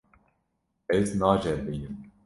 [0.95, 1.95] Ez naceribînim.